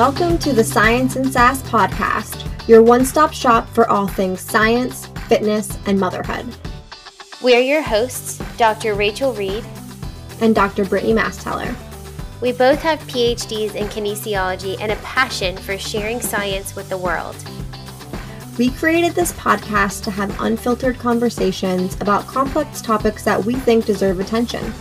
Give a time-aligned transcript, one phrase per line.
[0.00, 5.08] Welcome to the Science and Sass podcast, your one stop shop for all things science,
[5.28, 6.56] fitness, and motherhood.
[7.42, 8.94] We are your hosts, Dr.
[8.94, 9.62] Rachel Reed
[10.40, 10.86] and Dr.
[10.86, 11.76] Brittany Masteller.
[12.40, 17.36] We both have PhDs in kinesiology and a passion for sharing science with the world.
[18.56, 24.18] We created this podcast to have unfiltered conversations about complex topics that we think deserve
[24.18, 24.72] attention.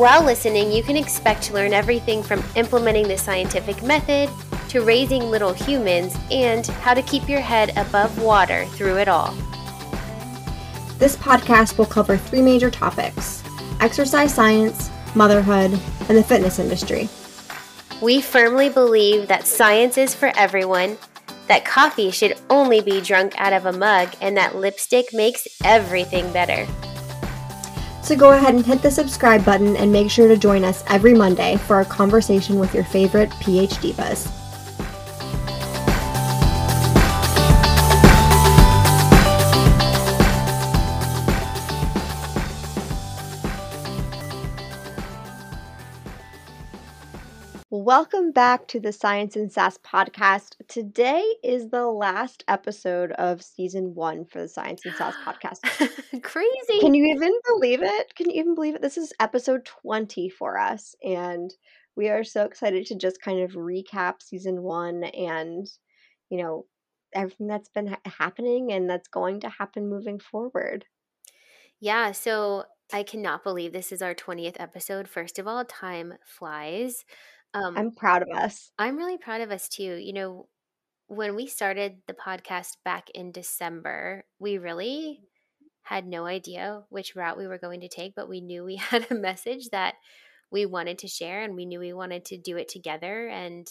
[0.00, 4.30] While listening, you can expect to learn everything from implementing the scientific method
[4.70, 9.34] to raising little humans and how to keep your head above water through it all.
[10.98, 13.42] This podcast will cover three major topics
[13.80, 15.78] exercise science, motherhood,
[16.08, 17.10] and the fitness industry.
[18.00, 20.96] We firmly believe that science is for everyone,
[21.46, 26.32] that coffee should only be drunk out of a mug, and that lipstick makes everything
[26.32, 26.66] better.
[28.10, 31.14] So go ahead and hit the subscribe button and make sure to join us every
[31.14, 34.49] Monday for a conversation with your favorite PhD buzz.
[47.90, 50.54] Welcome back to the Science and Sass podcast.
[50.68, 55.58] Today is the last episode of season one for the Science and Sass podcast.
[56.22, 56.78] Crazy.
[56.78, 58.14] Can you even believe it?
[58.14, 58.80] Can you even believe it?
[58.80, 60.94] This is episode 20 for us.
[61.02, 61.52] And
[61.96, 65.68] we are so excited to just kind of recap season one and,
[66.28, 66.66] you know,
[67.12, 70.84] everything that's been ha- happening and that's going to happen moving forward.
[71.80, 72.12] Yeah.
[72.12, 75.08] So I cannot believe this is our 20th episode.
[75.08, 77.04] First of all, time flies.
[77.54, 78.70] Um, I'm proud of us.
[78.78, 79.96] I'm really proud of us too.
[79.96, 80.48] You know,
[81.08, 85.20] when we started the podcast back in December, we really
[85.82, 89.10] had no idea which route we were going to take, but we knew we had
[89.10, 89.94] a message that
[90.50, 93.28] we wanted to share and we knew we wanted to do it together.
[93.28, 93.66] And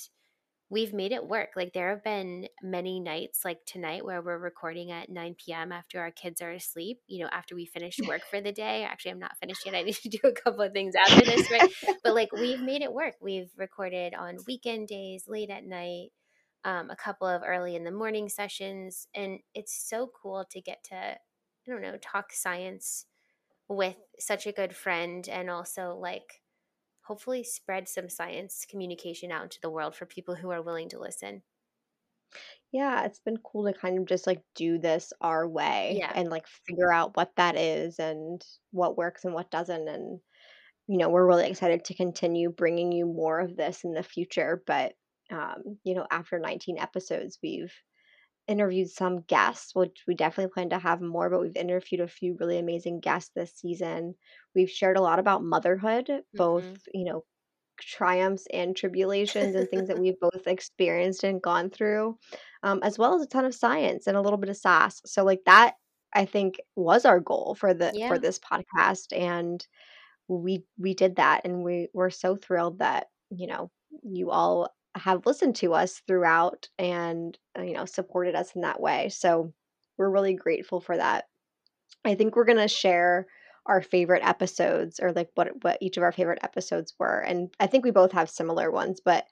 [0.70, 1.50] we've made it work.
[1.56, 5.72] Like there have been many nights like tonight where we're recording at 9 p.m.
[5.72, 8.84] after our kids are asleep, you know, after we finished work for the day.
[8.84, 9.76] Actually, I'm not finished yet.
[9.76, 11.72] I need to do a couple of things after this, right?
[12.04, 13.16] but like we've made it work.
[13.20, 16.10] We've recorded on weekend days, late at night,
[16.64, 19.08] um, a couple of early in the morning sessions.
[19.16, 21.18] And it's so cool to get to, I
[21.68, 23.06] don't know, talk science
[23.68, 26.39] with such a good friend and also like
[27.10, 31.00] hopefully spread some science communication out into the world for people who are willing to
[31.00, 31.44] listen.
[32.72, 36.12] Yeah, it's been cool to kind of just like do this our way Yeah.
[36.14, 39.88] and like figure out what that is and what works and what doesn't.
[39.88, 40.20] And,
[40.88, 44.64] you know, we're really excited to continue bringing you more of this in the future.
[44.68, 44.96] But,
[45.32, 47.74] um, you know, after 19 episodes, we've
[48.50, 52.38] interviewed some guests, which we definitely plan to have more, but we've interviewed a few
[52.40, 54.16] really amazing guests this season.
[54.56, 56.82] We've shared a lot about motherhood, both, Mhm.
[56.94, 57.26] you know,
[57.80, 62.18] triumphs and tribulations and things that we've both experienced and gone through,
[62.64, 65.02] um, as well as a ton of science and a little bit of sass.
[65.06, 65.76] So like that
[66.14, 68.08] I think was our goal for the Yeah.
[68.08, 69.66] for this podcast and
[70.28, 73.72] we we did that and we we're so thrilled that, you know,
[74.04, 78.80] you all have listened to us throughout and uh, you know supported us in that
[78.80, 79.54] way so
[80.00, 81.26] we're really grateful for that.
[82.06, 83.28] I think we're going to share
[83.66, 87.68] our favorite episodes or like what what each of our favorite episodes were and i
[87.68, 89.26] think we both have similar ones but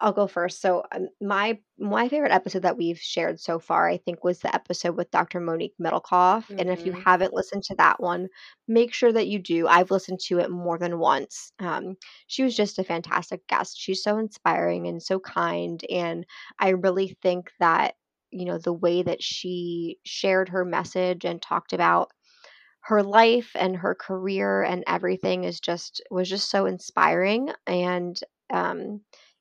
[0.00, 0.60] I'll go first.
[0.60, 4.54] So um, my my favorite episode that we've shared so far, I think, was the
[4.54, 5.40] episode with Dr.
[5.40, 6.50] Monique Middlecoff.
[6.58, 7.04] And if you Mhm.
[7.04, 8.28] haven't listened to that one,
[8.68, 9.66] make sure that you do.
[9.68, 11.52] I've listened to it more than once.
[11.60, 11.96] Um,
[12.26, 13.78] she was just a fantastic guest.
[13.78, 16.26] She's so inspiring and so kind, and
[16.58, 17.94] I really think that
[18.30, 22.10] you know the way that she shared her message and talked about
[22.82, 29.00] her life and her career and everything is just was just so inspiring and um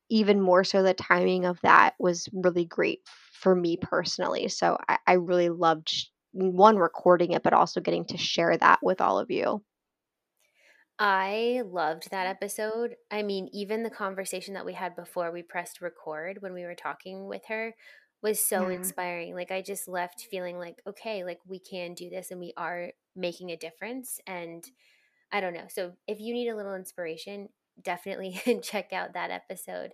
[0.09, 4.97] even more so the timing of that was really great for me personally so i,
[5.07, 9.19] I really loved sh- one recording it but also getting to share that with all
[9.19, 9.63] of you
[10.99, 12.95] I loved that episode.
[13.09, 16.75] I mean, even the conversation that we had before we pressed record when we were
[16.75, 17.75] talking with her
[18.21, 19.33] was so yeah inspiring.
[19.33, 22.93] Like I just left feeling like, okay, like we can do this and we are
[23.15, 24.19] making a difference.
[24.27, 24.63] And
[25.31, 25.67] I don't know.
[25.69, 27.49] So if you need a little inspiration,
[27.81, 29.91] definitely check out that episode.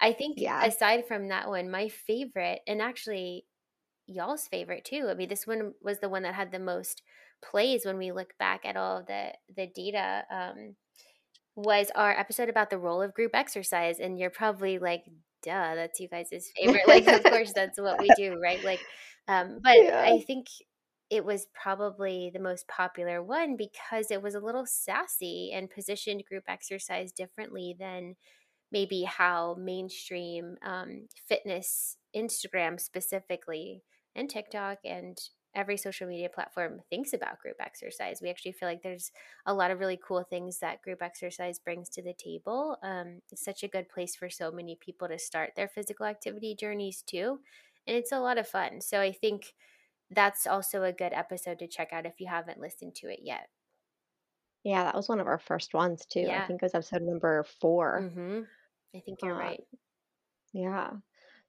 [0.00, 3.44] I think yeah aside from that one, my favorite, and actually
[4.06, 5.08] y'all's favorite too.
[5.10, 7.02] I mean, this one was the one that had the most
[7.42, 10.24] plays when we look back at all the the data.
[10.30, 10.76] Um,
[11.56, 15.02] was our episode about the role of group exercise, and you're probably like,
[15.42, 18.62] "Duh, that's you guys' favorite." Like, of course, that's what we do, right?
[18.62, 18.80] Like,
[19.26, 20.46] um, but yeah I think
[21.10, 26.24] it was probably the most popular one because it was a little sassy and positioned
[26.26, 28.16] group exercise differently than
[28.70, 33.82] maybe how mainstream um, fitness Instagram specifically
[34.14, 35.18] and TikTok and
[35.54, 38.20] every social media platform thinks about group exercise.
[38.22, 39.10] We actually feel like there's
[39.46, 42.76] a lot of really cool things that group exercise brings to the table.
[42.82, 46.54] Um, it's such a good place for so many people to start their physical activity
[46.54, 47.40] journeys too.
[47.86, 48.82] And it's a lot of fun.
[48.82, 49.54] So I think
[50.10, 53.48] that's also a good episode to check out if you haven't listened to it yet.
[54.64, 56.28] Yeah, that was one of our first ones too.
[56.30, 58.00] I think it was episode number 4.
[58.02, 58.42] Mm-hmm.
[58.96, 59.60] I think you're Uh, right.
[60.52, 60.90] yeah.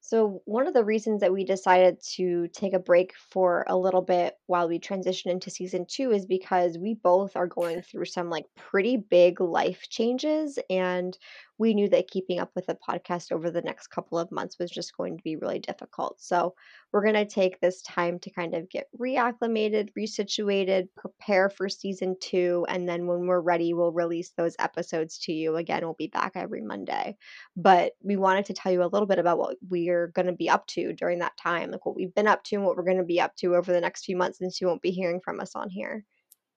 [0.02, 4.02] So, one of the reasons that we decided to take a break for a little
[4.02, 8.30] bit while we transition into season two is because we both are going through some
[8.30, 10.58] like pretty big life changes.
[10.70, 11.18] And
[11.60, 14.72] we knew that keeping up with the podcast over the next couple of months was
[14.72, 16.20] just going to be really difficult.
[16.20, 16.56] So,
[16.92, 22.16] we're going to take this time to kind of get reacclimated, resituated, prepare for season
[22.20, 22.66] two.
[22.68, 25.58] And then when we're ready, we'll release those episodes to you.
[25.58, 27.16] Again, we'll be back every Monday
[27.56, 30.50] but we wanted to tell you a little bit about what we're going to be
[30.50, 32.98] up to during that time, like what we've been up to and what we're going
[32.98, 35.40] to be up to over the next few months since you won't be hearing from
[35.40, 36.06] us on here.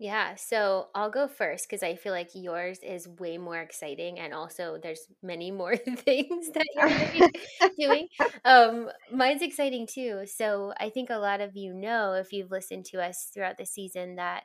[0.03, 4.35] Yeah, so I'll go first because I feel like yours is way more exciting, and
[4.35, 7.31] also there's many more things that you're going to
[7.69, 8.09] be doing.
[8.45, 10.23] Um, mine's exciting too.
[10.27, 13.65] So I think a lot of you know, if you've listened to us throughout the
[13.67, 14.43] season, that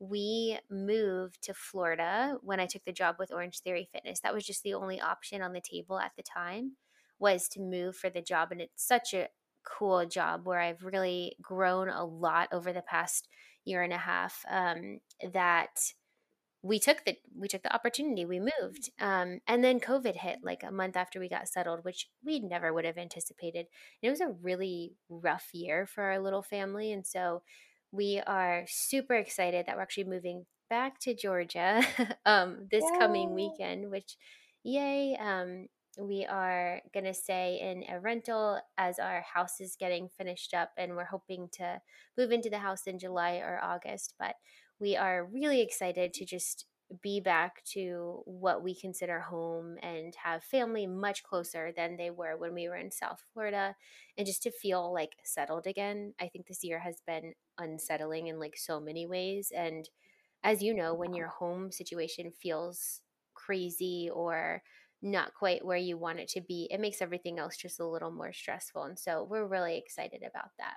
[0.00, 4.20] we moved to Florida when I took the job with Orangetheory Fitness.
[4.20, 6.72] That was just the only option on the table at the time
[7.20, 9.28] was to move for the job, and it's such a
[9.78, 13.28] cool job where I've really grown a lot over the past
[13.64, 15.00] year and a half um,
[15.32, 15.92] that
[16.62, 20.62] we took the we took the opportunity we moved um, and then covid hit like
[20.64, 23.66] a month after we got settled which we never would have anticipated.
[24.02, 27.42] And it was a really rough year for our little family and so
[27.92, 31.82] we are super excited that we're actually moving back to georgia
[32.26, 34.16] um, this coming weekend which
[34.64, 35.68] yay um,
[35.98, 40.70] we are going to stay in a rental as our house is getting finished up
[40.76, 41.80] and we're hoping to
[42.16, 44.36] move into the house in july or august but
[44.80, 46.66] we are really excited to just
[47.02, 52.36] be back to what we consider home and have family much closer than they were
[52.36, 53.76] when we were in South Florida
[54.16, 56.14] and just to feel like settled again.
[56.20, 59.88] I think this year has been unsettling in like so many ways and
[60.44, 63.02] as you know when your home situation feels
[63.34, 64.62] crazy or
[65.02, 68.10] not quite where you want it to be, it makes everything else just a little
[68.10, 68.84] more stressful.
[68.84, 70.76] And so we're really excited about that.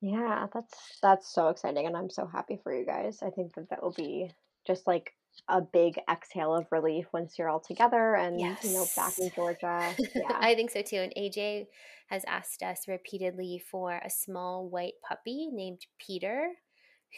[0.00, 3.18] Yeah, that's that's so exciting, and I'm so happy for you guys.
[3.22, 4.30] I think that that will be
[4.66, 5.12] just like
[5.48, 9.94] a big exhale of relief once you're all together and you know back in Georgia.
[10.14, 10.38] Yeah.
[10.40, 10.96] I think so too.
[10.96, 11.66] And AJ
[12.08, 16.52] has asked us repeatedly for a small white puppy named Peter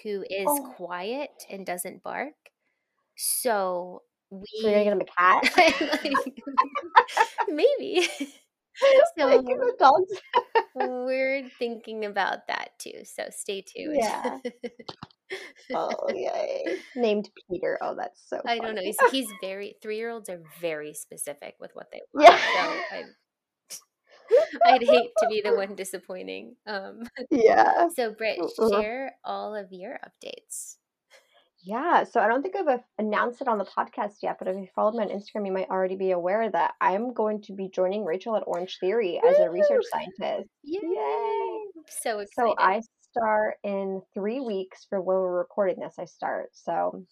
[0.02, 2.34] who is Oh, quiet and doesn't bark.
[3.16, 5.52] So so you're gonna get him a cat?
[6.04, 6.42] like,
[7.48, 8.06] maybe.
[9.18, 10.12] Like So dogs.
[10.74, 13.02] we're thinking about that too.
[13.04, 13.96] So stay tuned.
[13.98, 14.38] Yeah.
[15.74, 16.64] Oh, yay.
[16.96, 17.78] Named Peter.
[17.82, 18.82] Oh, that's so I don't know.
[18.82, 22.28] He's, he's very, three year olds are very specific with what they want.
[22.30, 22.38] Yeah.
[22.38, 23.04] So I,
[24.74, 26.56] I'd hate to be the one disappointing.
[26.66, 27.88] Um, Yeah.
[27.94, 28.38] so, Britt,
[28.70, 30.76] share all of your updates.
[31.62, 34.56] Yeah, so I don't think I've uh, announced it on the podcast yet, but if
[34.56, 37.68] you followed me on Instagram, you might already be aware that I'm going to be
[37.68, 40.48] joining Rachel at Orangetheory as a research scientist.
[40.62, 40.80] Yay!
[40.82, 41.60] Yay!
[42.02, 42.54] So So.
[42.58, 45.94] I start in three weeks for when we're recording this.
[45.98, 46.50] I start.
[46.52, 47.04] So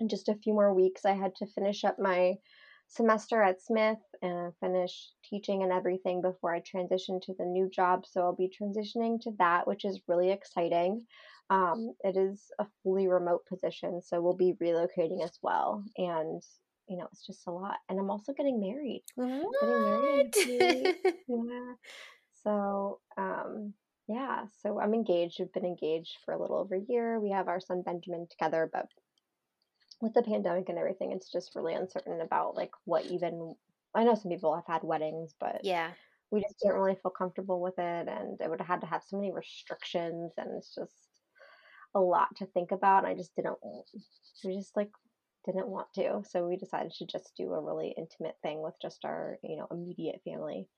[0.00, 2.34] in just a few more weeks, I had to finish up my
[2.88, 8.04] semester at Smith and finish teaching and everything before I transition to the new job.
[8.06, 11.04] So I'll be transitioning to that, which is really exciting.
[11.50, 15.84] Um, it is a fully remote position, so we'll be relocating as well.
[15.96, 16.42] And
[16.88, 17.76] you know, it's just a lot.
[17.88, 19.04] And I'm also getting married.
[19.16, 20.98] Getting married in a few weeks.
[21.04, 21.14] What?
[21.48, 21.72] Yeah.
[22.44, 23.74] So, um,
[24.08, 25.36] yeah, so I'm engaged.
[25.38, 27.20] We've been engaged for a little over a year.
[27.20, 28.86] We have our son Benjamin together, but
[30.00, 33.54] with the pandemic and everything, it's just really uncertain about like what even
[33.94, 35.90] I know some people have had weddings, but yeah.
[36.30, 39.02] we just didn't really feel comfortable with it and it would have had to have
[39.06, 41.07] so many restrictions and it's just
[41.98, 43.04] a lot to think about.
[43.04, 43.58] And I just didn't
[44.44, 44.90] we just like
[45.46, 46.22] didn't want to.
[46.28, 49.66] So we decided to just do a really intimate thing with just our, you know,
[49.70, 50.68] immediate family.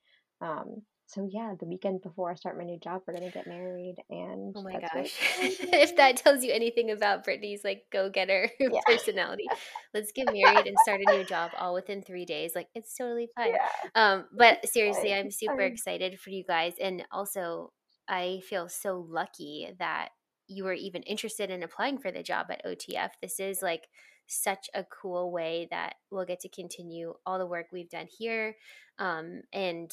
[0.40, 3.96] Um, so yeah, the weekend before I start my new job, we're gonna get married,
[4.10, 5.18] and Oh my that's gosh.
[5.42, 9.50] if that tells you anything about Brittany's like go getter Yeah, personality,
[9.94, 12.52] let's get married and start a new job all within three days.
[12.54, 13.52] Like it's totally fine.
[13.52, 15.12] yeah, Um, but seriously.
[15.14, 16.74] I'm super excited for you guys.
[16.80, 17.72] And also,
[18.08, 20.10] I feel so lucky that
[20.50, 23.11] you were even interested in applying for the job at OTF.
[23.23, 23.88] This is like
[24.26, 28.57] such a cool way that we'll get to continue all the work we've done here
[28.99, 29.92] um, and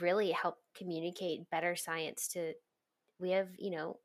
[0.00, 2.52] really help communicate better science to
[3.20, 3.98] we have you know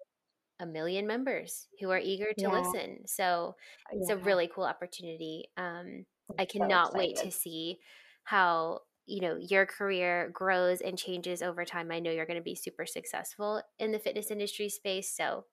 [0.60, 2.60] a million members who are eager to Yeah.
[2.62, 3.56] listen so
[3.92, 6.06] it's a really cool opportunity um,
[6.38, 7.80] i so cannot wait to see
[8.24, 12.44] how you know your career grows and changes over time i know you're going to
[12.44, 15.46] be super successful in the fitness industry space so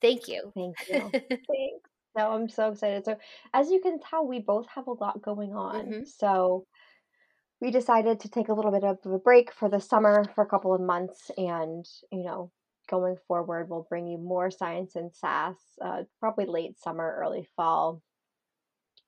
[0.00, 1.10] thank you Thank you.
[1.12, 1.90] Thanks.
[2.16, 3.04] No, I'm so excited.
[3.04, 3.16] So,
[3.54, 5.84] as you can tell, we both have a lot going on.
[5.86, 6.66] hmm So,
[7.60, 10.48] we decided to take a little bit of a break for the summer for a
[10.48, 12.50] couple of months and, you know,
[12.88, 18.02] going forward, we'll bring you more science and sass, uh, probably late summer, early fall,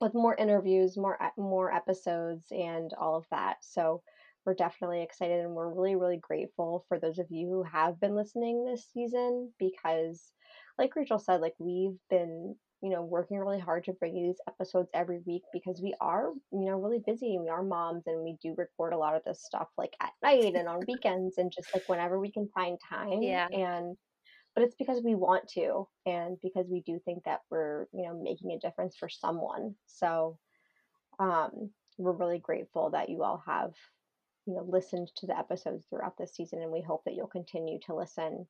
[0.01, 3.57] with more interviews, more more episodes, and all of that.
[3.63, 4.03] So
[4.45, 8.15] we're definitely excited, and we're really really grateful for those of you who have been
[8.15, 10.33] listening this season because,
[10.79, 14.41] like Rachel said, like we've been you know working really hard to bring you these
[14.49, 18.23] episodes every week because we are you know really busy and we are moms and
[18.23, 21.53] we do record a lot of this stuff like at night and on weekends and
[21.53, 23.47] just like whenever we can find time yeah.
[23.53, 23.97] and
[24.55, 28.21] but it's because we want to and because we do think that we're you know
[28.21, 29.75] making a difference for someone.
[29.87, 30.39] So
[31.19, 33.73] um we're really grateful that you all have
[34.47, 37.79] you know listened to the episodes throughout this season and we hope that you'll continue
[37.87, 38.47] to listen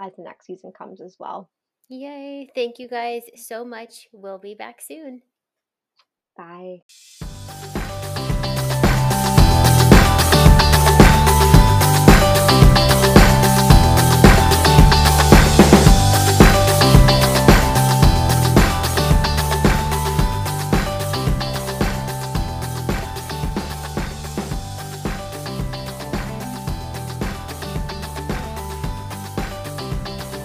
[0.00, 1.50] as the next season comes as well
[1.88, 4.08] yay thank you guys so much.
[4.12, 5.22] We'll be back soon.
[6.36, 6.82] Bye